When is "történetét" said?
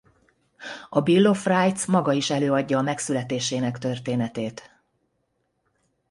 3.77-4.71